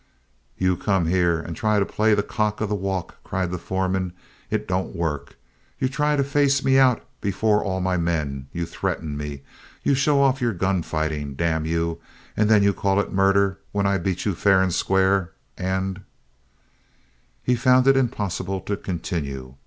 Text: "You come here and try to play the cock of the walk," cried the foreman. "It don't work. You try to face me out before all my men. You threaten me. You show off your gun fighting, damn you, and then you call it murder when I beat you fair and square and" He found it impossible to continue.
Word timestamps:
"You 0.57 0.77
come 0.77 1.05
here 1.05 1.39
and 1.39 1.55
try 1.55 1.77
to 1.77 1.85
play 1.85 2.15
the 2.15 2.23
cock 2.23 2.59
of 2.59 2.69
the 2.69 2.73
walk," 2.73 3.17
cried 3.23 3.51
the 3.51 3.59
foreman. 3.59 4.13
"It 4.49 4.67
don't 4.67 4.95
work. 4.95 5.35
You 5.77 5.89
try 5.89 6.15
to 6.15 6.23
face 6.23 6.63
me 6.65 6.79
out 6.79 7.03
before 7.21 7.63
all 7.63 7.81
my 7.81 7.97
men. 7.97 8.47
You 8.51 8.65
threaten 8.65 9.15
me. 9.15 9.43
You 9.83 9.93
show 9.93 10.19
off 10.19 10.41
your 10.41 10.53
gun 10.53 10.81
fighting, 10.81 11.35
damn 11.35 11.65
you, 11.67 12.01
and 12.35 12.49
then 12.49 12.63
you 12.63 12.73
call 12.73 12.99
it 12.99 13.13
murder 13.13 13.59
when 13.73 13.85
I 13.85 13.99
beat 13.99 14.25
you 14.25 14.33
fair 14.33 14.59
and 14.63 14.73
square 14.73 15.33
and" 15.55 16.01
He 17.43 17.53
found 17.55 17.85
it 17.85 17.95
impossible 17.95 18.59
to 18.61 18.77
continue. 18.77 19.53